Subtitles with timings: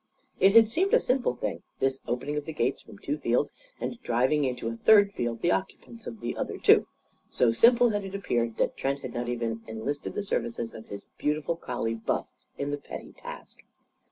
[0.39, 4.01] It had seemed a simple thing, this opening of the gates from two fields and
[4.01, 6.87] driving into a third field the occupants of the other two.
[7.29, 11.05] So simple had it appeared that Trent had not even enlisted the services of his
[11.19, 13.59] beautiful collie Buff in the petty task.